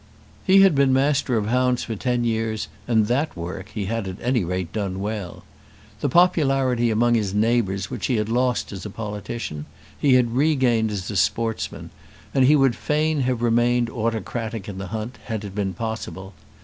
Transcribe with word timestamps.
He 0.47 0.61
had 0.63 0.73
been 0.73 0.91
master 0.91 1.37
of 1.37 1.45
hounds 1.45 1.83
for 1.83 1.95
ten 1.95 2.23
years, 2.23 2.69
and 2.87 3.05
that 3.05 3.37
work 3.37 3.69
he 3.69 3.85
had 3.85 4.07
at 4.07 4.17
any 4.19 4.43
rate 4.43 4.73
done 4.73 4.99
well. 4.99 5.43
The 5.99 6.09
popularity 6.09 6.89
among 6.89 7.13
his 7.13 7.35
neighbours 7.35 7.91
which 7.91 8.07
he 8.07 8.15
had 8.15 8.27
lost 8.27 8.71
as 8.71 8.83
a 8.83 8.89
politician 8.89 9.67
he 9.99 10.15
had 10.15 10.35
regained 10.35 10.89
as 10.89 11.11
a 11.11 11.15
sportsman, 11.15 11.91
and 12.33 12.45
he 12.45 12.55
would 12.55 12.75
fain 12.75 13.19
have 13.19 13.43
remained 13.43 13.91
autocratic 13.91 14.67
in 14.67 14.79
the 14.79 14.87
hunt, 14.87 15.19
had 15.25 15.43
it 15.45 15.53
been 15.53 15.75
possible. 15.75 16.33